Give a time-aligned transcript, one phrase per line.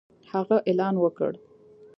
[0.31, 1.31] هغه اعلان وکړ